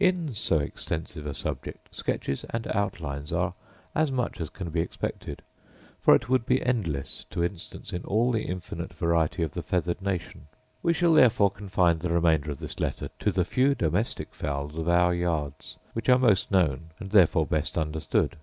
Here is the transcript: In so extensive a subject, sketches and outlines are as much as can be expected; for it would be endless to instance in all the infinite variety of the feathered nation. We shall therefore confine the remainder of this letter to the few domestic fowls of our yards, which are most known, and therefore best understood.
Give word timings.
In 0.00 0.34
so 0.34 0.58
extensive 0.58 1.26
a 1.28 1.32
subject, 1.32 1.94
sketches 1.94 2.44
and 2.50 2.66
outlines 2.74 3.32
are 3.32 3.54
as 3.94 4.10
much 4.10 4.40
as 4.40 4.50
can 4.50 4.70
be 4.70 4.80
expected; 4.80 5.42
for 6.00 6.12
it 6.16 6.28
would 6.28 6.44
be 6.44 6.60
endless 6.66 7.22
to 7.30 7.44
instance 7.44 7.92
in 7.92 8.02
all 8.02 8.32
the 8.32 8.42
infinite 8.48 8.92
variety 8.92 9.44
of 9.44 9.52
the 9.52 9.62
feathered 9.62 10.02
nation. 10.02 10.48
We 10.82 10.92
shall 10.92 11.12
therefore 11.14 11.52
confine 11.52 12.00
the 12.00 12.10
remainder 12.10 12.50
of 12.50 12.58
this 12.58 12.80
letter 12.80 13.10
to 13.20 13.30
the 13.30 13.44
few 13.44 13.76
domestic 13.76 14.34
fowls 14.34 14.74
of 14.76 14.88
our 14.88 15.14
yards, 15.14 15.76
which 15.92 16.08
are 16.08 16.18
most 16.18 16.50
known, 16.50 16.90
and 16.98 17.12
therefore 17.12 17.46
best 17.46 17.78
understood. 17.78 18.38